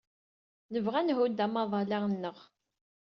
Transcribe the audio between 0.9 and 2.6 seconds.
ad nḥudd amaḍal-a-nneɣ.